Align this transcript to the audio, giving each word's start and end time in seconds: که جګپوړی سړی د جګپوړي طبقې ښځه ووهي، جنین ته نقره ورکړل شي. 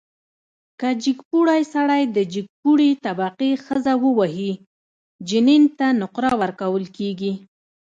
که 0.79 0.89
جګپوړی 1.03 1.61
سړی 1.73 2.01
د 2.15 2.17
جګپوړي 2.33 2.89
طبقې 3.05 3.51
ښځه 3.65 3.93
ووهي، 4.03 4.51
جنین 5.29 5.63
ته 5.77 5.87
نقره 6.01 6.31
ورکړل 6.41 6.85
شي. 7.19 7.31